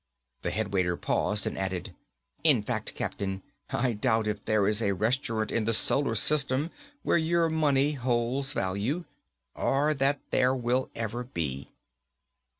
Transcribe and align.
The 0.41 0.49
head 0.49 0.73
waiter 0.73 0.97
paused 0.97 1.45
and 1.45 1.55
added, 1.59 1.93
"in 2.43 2.63
fact, 2.63 2.95
Captain, 2.95 3.43
I 3.69 3.93
doubt 3.93 4.25
if 4.25 4.43
there 4.43 4.67
is 4.67 4.81
a 4.81 4.95
restaurant 4.95 5.51
in 5.51 5.65
the 5.65 5.75
Solar 5.75 6.15
System 6.15 6.71
where 7.03 7.19
your 7.19 7.49
money 7.51 7.91
holds 7.91 8.51
value. 8.53 9.05
Or 9.53 9.93
that 9.93 10.19
there 10.31 10.55
will 10.55 10.89
ever 10.95 11.23
be." 11.23 11.69